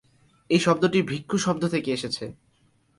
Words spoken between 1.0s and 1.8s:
‘ভিক্ষু’ শব্দ